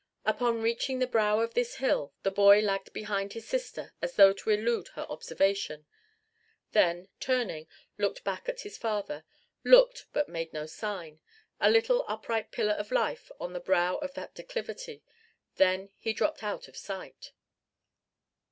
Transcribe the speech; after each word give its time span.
Upon 0.25 0.63
reaching 0.63 0.97
the 0.97 1.05
brow 1.05 1.41
of 1.41 1.53
this 1.53 1.75
hill, 1.75 2.11
the 2.23 2.31
boy 2.31 2.59
lagged 2.59 2.91
behind 2.91 3.33
his 3.33 3.47
sister 3.47 3.93
as 4.01 4.15
though 4.15 4.33
to 4.33 4.49
elude 4.49 4.87
her 4.95 5.03
observation; 5.03 5.85
then 6.71 7.07
turning 7.19 7.67
looked 7.99 8.23
back 8.23 8.49
at 8.49 8.61
his 8.61 8.79
father 8.79 9.25
looked 9.63 10.07
but 10.11 10.27
made 10.27 10.53
no 10.53 10.65
sign: 10.65 11.19
a 11.59 11.69
little 11.69 12.03
upright 12.07 12.49
pillar 12.51 12.73
of 12.73 12.89
life 12.91 13.31
on 13.39 13.53
the 13.53 13.59
brow 13.59 13.97
of 13.97 14.15
that 14.15 14.33
declivity: 14.33 15.03
then 15.57 15.91
he 15.99 16.13
dropped 16.13 16.41
out 16.41 16.67
of 16.67 16.75
sight. 16.75 17.33